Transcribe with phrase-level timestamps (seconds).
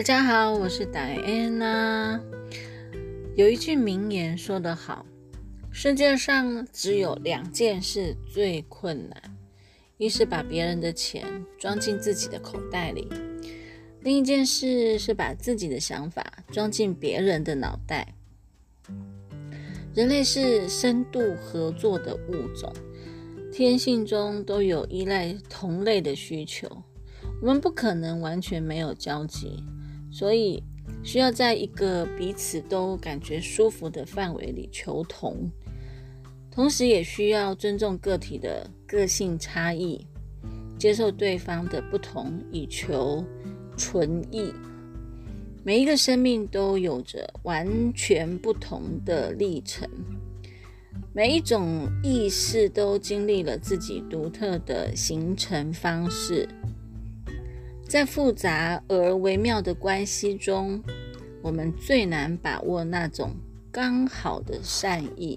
[0.00, 2.18] 大家好，我是戴安娜。
[3.36, 5.04] 有一句名言说得好：
[5.70, 9.36] 世界上只有两件事最困难，
[9.98, 13.06] 一是把别人的钱装进自己的口袋里，
[14.00, 18.14] 另一件事是把自己的想法装进别人的脑袋。
[19.94, 22.72] 人类是深度合作的物种，
[23.52, 26.84] 天性中都有依赖同类的需求，
[27.42, 29.62] 我们不可能完全没有交集。
[30.10, 30.62] 所以
[31.02, 35.50] 需要在一个彼此都感觉舒服的范围里求同，
[36.50, 40.04] 同时也需要尊重个体的个性差异，
[40.78, 43.24] 接受对方的不同，以求
[43.76, 44.52] 纯益。
[45.62, 49.88] 每一个生命都有着完全不同的历程，
[51.12, 56.48] 每一种意识都经历了自己独特的形成方式。
[57.90, 60.80] 在复杂而微妙的关系中，
[61.42, 63.32] 我们最难把握那种
[63.72, 65.36] 刚好的善意。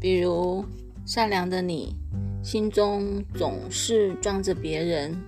[0.00, 0.64] 比如，
[1.04, 1.96] 善良的你，
[2.44, 5.20] 心中总是装着别人。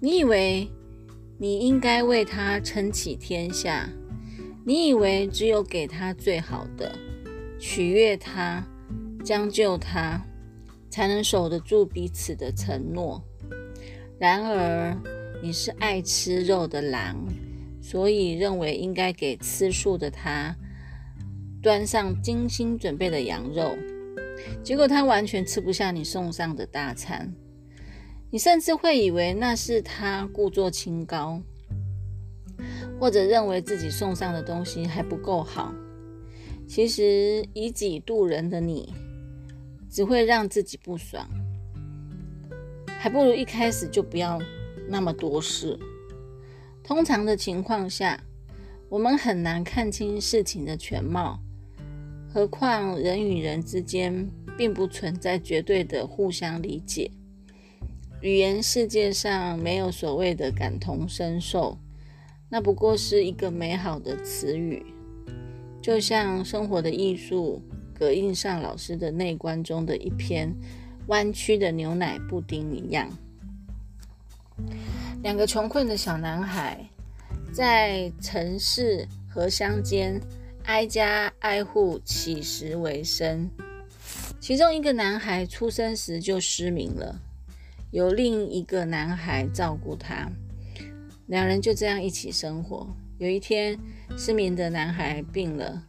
[0.00, 0.68] 你以为
[1.38, 3.88] 你应该为他撑起天下，
[4.66, 6.92] 你以为只有给他最好的，
[7.56, 8.66] 取悦他，
[9.24, 10.20] 将就他，
[10.90, 13.22] 才能守得住彼此的承诺。
[14.24, 14.96] 然而，
[15.42, 17.28] 你是爱吃肉的狼，
[17.82, 20.56] 所以认为应该给吃素的他
[21.60, 23.76] 端上精心准备的羊肉，
[24.62, 27.34] 结果他完全吃不下你送上的大餐。
[28.30, 31.42] 你甚至会以为那是他故作清高，
[32.98, 35.70] 或者认为自己送上的东西还不够好。
[36.66, 38.90] 其实以己度人的你，
[39.90, 41.28] 只会让自己不爽。
[43.04, 44.40] 还不如一开始就不要
[44.88, 45.78] 那么多事。
[46.82, 48.18] 通常的情况下，
[48.88, 51.38] 我们很难看清事情的全貌，
[52.32, 54.26] 何况人与人之间
[54.56, 57.10] 并不存在绝对的互相理解。
[58.22, 61.76] 语言世界上没有所谓的感同身受，
[62.48, 64.82] 那不过是一个美好的词语，
[65.82, 67.60] 就像生活的艺术
[67.92, 70.56] 葛印上老师的内观中的一篇。
[71.06, 73.08] 弯曲的牛奶布丁一样。
[75.22, 76.84] 两个穷困的小男孩
[77.52, 80.20] 在城市和乡间
[80.64, 83.50] 挨家挨户乞食为生。
[84.40, 87.18] 其中一个男孩出生时就失明了，
[87.90, 90.30] 由另一个男孩照顾他。
[91.26, 92.86] 两人就这样一起生活。
[93.16, 93.78] 有一天，
[94.18, 95.82] 失明的男孩病了，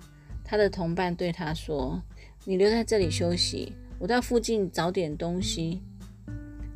[0.43, 2.01] 他的同伴对他说
[2.45, 5.81] ：“你留在这里休息。”我到附近找点东西，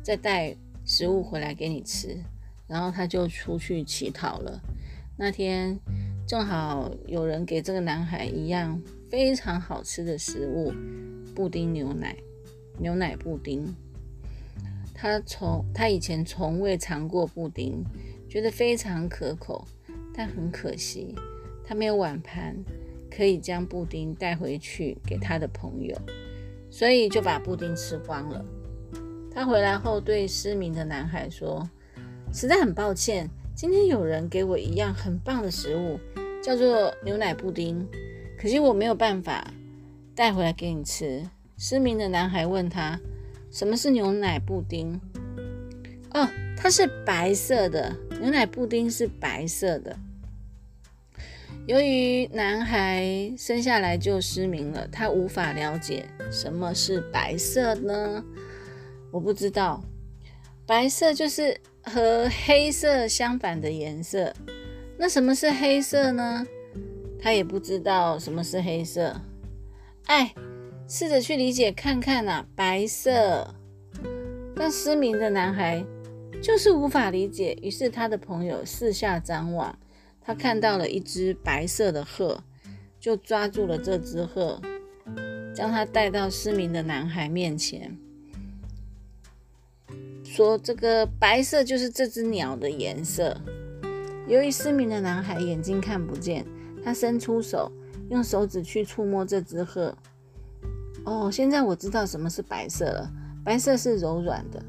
[0.02, 2.16] 再带食物回来给你吃。
[2.66, 4.60] 然后他就出去乞讨了。
[5.16, 5.76] 那天
[6.24, 8.80] 正好有人给这个男孩一样
[9.10, 10.72] 非常好吃的食物——
[11.34, 12.16] 布丁牛奶，
[12.78, 13.74] 牛奶布丁。
[14.94, 17.82] 他从他以前从未尝过布丁，
[18.28, 19.66] 觉得非常可口，
[20.14, 21.12] 但很可惜，
[21.64, 22.54] 他没有碗盘
[23.10, 26.00] 可以将布丁带回去给他的朋友。
[26.70, 28.44] 所以就把布丁吃光了。
[29.32, 31.68] 他回来后对失明的男孩说
[32.32, 35.98] ：“实在很抱歉，今天有人给我一样很棒的食物，
[36.42, 37.86] 叫做牛奶布丁，
[38.38, 39.52] 可惜我没有办法
[40.14, 41.28] 带回来给你吃。”
[41.58, 42.98] 失明的男孩问他
[43.52, 45.00] ：“什么是牛奶布丁
[46.14, 49.96] ？”“哦，它是白色的，牛奶布丁是白色的。”
[51.70, 58.24] 由于男孩生下来就失明了，他无法了解什么是白色呢？
[59.12, 59.80] 我不知道，
[60.66, 64.34] 白色就是和黑色相反的颜色。
[64.98, 66.44] 那什么是黑色呢？
[67.22, 69.14] 他也不知道什么是黑色。
[70.06, 70.34] 哎，
[70.88, 73.54] 试着去理解看看呐，白色。
[74.56, 75.84] 但失明的男孩
[76.42, 79.78] 就是无法理解，于是他的朋友四下张望。
[80.20, 82.42] 他看到了一只白色的鹤，
[83.00, 84.60] 就抓住了这只鹤，
[85.54, 87.98] 将它带到失明的男孩面前，
[90.24, 93.36] 说：“这个白色就是这只鸟的颜色。”
[94.28, 96.46] 由于失明的男孩眼睛看不见，
[96.84, 97.72] 他伸出手，
[98.10, 99.96] 用手指去触摸这只鹤。
[101.04, 103.10] 哦，现在我知道什么是白色了。
[103.42, 104.62] 白色是柔软的，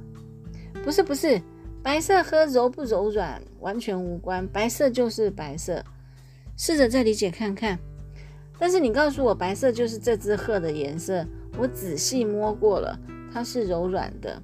[0.82, 1.40] 不是，不是。
[1.84, 5.84] 白色和柔不柔软完全无关，白色就是白色。
[6.56, 7.80] 试着再理解看看。
[8.60, 11.26] 但是你告诉我，白色就是这只鹤的颜色，
[11.58, 13.00] 我仔细摸过了，
[13.34, 14.40] 它是柔软的，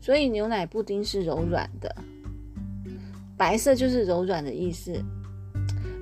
[0.00, 1.94] 所以牛奶布丁是柔软的。
[3.36, 4.92] 白色就是柔软的意思。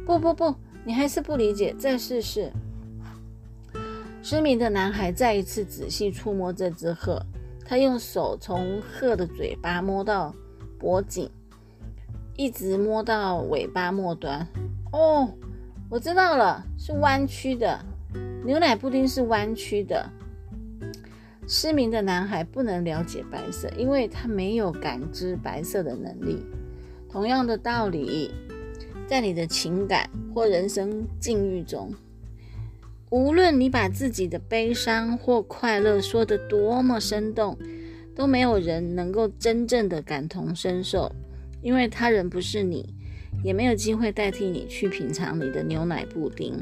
[0.06, 0.54] 不不不，
[0.84, 1.74] 你还是不理解。
[1.76, 2.52] 再试试。
[4.22, 7.20] 失明的男孩再一次仔细触摸这只鹤，
[7.64, 10.34] 他用手从鹤的嘴巴摸到
[10.78, 11.28] 脖颈，
[12.36, 14.46] 一直摸到尾巴末端。
[14.92, 15.28] 哦，
[15.90, 17.78] 我知道了，是弯曲的。
[18.44, 20.08] 牛奶布丁是弯曲的。
[21.46, 26.44] 失明的男孩不能了解白色，因为他没有感知白色的能力。
[27.10, 28.30] 同样的道理，
[29.06, 31.94] 在你的情感或人生境遇中，
[33.10, 37.56] 无论你把自己的悲伤或快乐说得多么生动，
[38.18, 41.08] 都没有人能够真正的感同身受，
[41.62, 42.92] 因为他人不是你，
[43.44, 46.58] 也没有机会代替你去品尝你的牛奶布丁。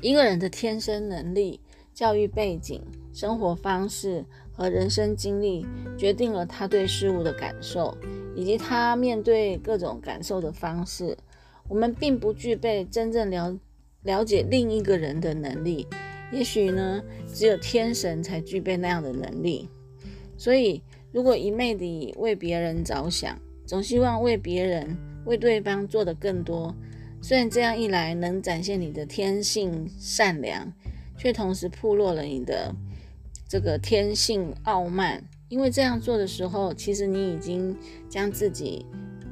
[0.00, 1.60] 一个人的天生能力、
[1.92, 2.80] 教育背景。
[3.10, 5.66] 生活方式和人生经历
[5.96, 7.98] 决定了他对事物的感受，
[8.36, 11.18] 以及他面对各种感受的方式。
[11.66, 13.58] 我们并不具备真正了
[14.04, 15.88] 了解另一个人的能力，
[16.30, 19.68] 也许呢，只有天神才具备那样的能力。
[20.38, 20.80] 所以，
[21.12, 24.96] 如果一昧地为别人着想，总希望为别人、
[25.26, 26.74] 为对方做的更多，
[27.20, 30.72] 虽然这样一来能展现你的天性善良，
[31.18, 32.74] 却同时暴露了你的。
[33.48, 37.74] 这个天性傲慢，因为这样做的时候，其实你已经
[38.08, 38.84] 将自己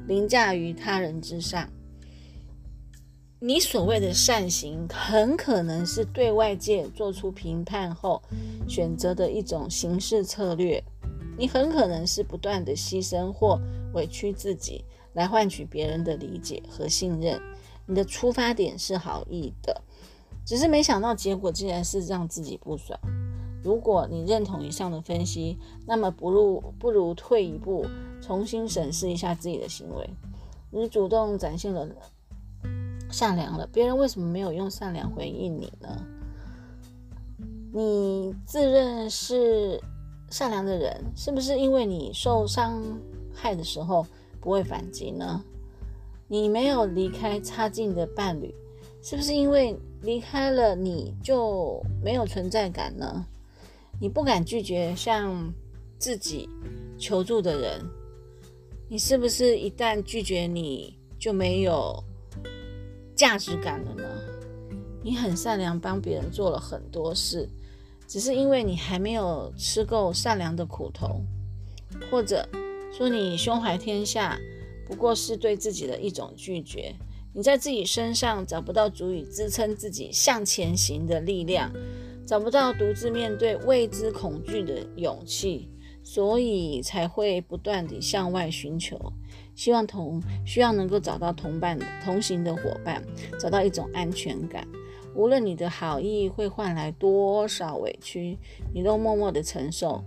[0.07, 1.69] 凌驾于他人之上。
[3.39, 8.19] 你所谓的善行，很可能是对外界做出评判后
[8.67, 10.83] 选择的一种行事策略。
[11.37, 13.59] 你很可能是不断的牺牲或
[13.93, 17.39] 委屈自己，来换取别人的理解和信任。
[17.85, 19.81] 你的出发点是好意的，
[20.45, 22.99] 只是没想到结果竟然是让自己不爽。
[23.63, 27.85] 如果你认同以上的分析，那么不如不如退一步，
[28.21, 30.09] 重新审视一下自己的行为。
[30.71, 31.87] 你主动展现了
[33.09, 36.05] 善良了，别人为什么没有用善良回应你呢？
[37.73, 39.81] 你自认是
[40.29, 42.83] 善良的人，是不是因为你受伤
[43.33, 44.05] 害的时候
[44.41, 45.43] 不会反击呢？
[46.27, 48.53] 你没有离开差劲的伴侣，
[49.01, 53.25] 是不是因为离开了你就没有存在感呢？
[53.99, 55.53] 你不敢拒绝向
[55.97, 56.49] 自己
[56.97, 57.81] 求助的人，
[58.89, 62.03] 你是不是一旦拒绝你就没有
[63.15, 64.03] 价值感了呢？
[65.01, 67.47] 你很善良，帮别人做了很多事，
[68.07, 71.21] 只是因为你还没有吃够善良的苦头，
[72.09, 72.47] 或者
[72.97, 74.39] 说你胸怀天下，
[74.87, 76.95] 不过是对自己的一种拒绝。
[77.33, 81.71] 你在自己身上找不到足以支撑自己向前行的力量。
[82.25, 85.69] 找不到独自面对未知恐惧的勇气，
[86.03, 88.99] 所以才会不断地向外寻求，
[89.55, 93.01] 希望同需要能够找到同伴同行的伙伴，
[93.39, 94.67] 找到一种安全感。
[95.17, 98.37] 无论你的好意会换来多少委屈，
[98.71, 100.03] 你都默默地承受、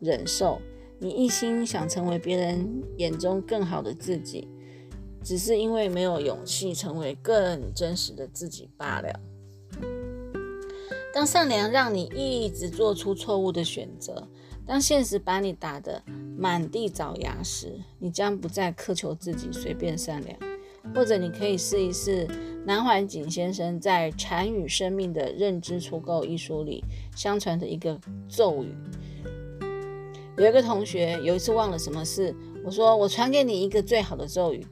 [0.00, 0.60] 忍受。
[0.98, 4.48] 你一心想成为别人眼中更好的自己，
[5.22, 9.20] 只是因为没有勇气成为更真实的自己罢了。
[11.14, 14.26] 当善良让你一直做出错误的选择，
[14.66, 16.02] 当现实把你打得
[16.36, 20.47] 满地找牙时，你将不再苛求自己随便善良。
[20.94, 22.26] 或者，你可以试一试
[22.64, 28.74] 南怀瑾先生在《禅与生命的认知除垢》一书里相传的一个咒语。
[30.36, 34.64] 有一个同学有一次忘了什么事，我说：“我传给你一个最好的咒语，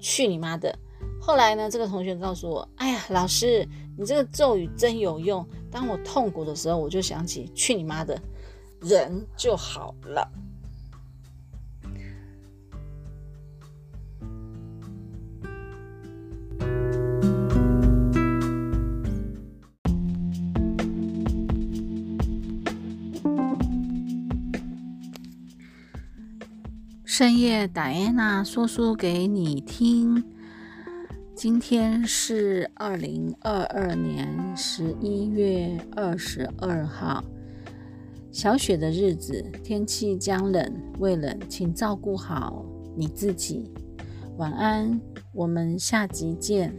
[0.00, 0.76] 去你妈的！”
[1.20, 8.18] 后来呢，这个同学告诉我：“哎呀，老师，你这个咒语真有用。”当我痛苦的时候，我就想起去你妈的，
[8.80, 10.28] 人就好了。
[27.18, 30.22] 深夜，戴安娜说书给你听。
[31.34, 37.24] 今天是二零二二年十一月二十二号，
[38.30, 42.64] 小雪的日子，天气将冷，未冷，请照顾好
[42.96, 43.68] 你自己。
[44.36, 45.00] 晚安，
[45.32, 46.72] 我们下集见。